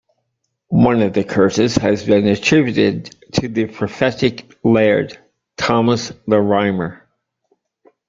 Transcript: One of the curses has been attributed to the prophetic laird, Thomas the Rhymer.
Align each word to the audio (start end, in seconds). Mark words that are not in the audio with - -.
One 0.69 1.03
of 1.03 1.13
the 1.13 1.23
curses 1.23 1.75
has 1.75 2.03
been 2.03 2.25
attributed 2.25 3.15
to 3.33 3.47
the 3.47 3.65
prophetic 3.67 4.57
laird, 4.63 5.15
Thomas 5.57 6.11
the 6.25 6.41
Rhymer. 6.41 7.07